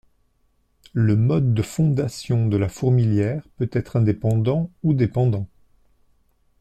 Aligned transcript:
Le 0.93 1.15
mode 1.15 1.53
de 1.53 1.61
fondation 1.61 2.47
de 2.47 2.57
la 2.57 2.69
fourmilière 2.69 3.47
peut 3.57 3.69
être 3.71 3.97
indépendant 3.97 4.71
ou 4.81 4.95
dépendant. 4.95 5.45